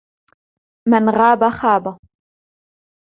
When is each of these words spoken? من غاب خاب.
من 0.89 1.03
غاب 1.17 1.41
خاب. 1.59 1.85